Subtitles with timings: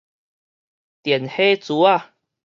[1.03, 2.13] 電火珠仔